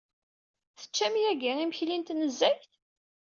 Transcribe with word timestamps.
Teččam 0.79 1.15
yagi 1.23 1.53
imekli 1.63 1.97
n 1.97 2.03
tnezzayt? 2.03 2.71